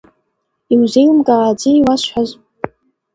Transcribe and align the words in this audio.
Иузеилымкааӡеи 0.73 1.75
иуасҳәаз? 1.79 2.29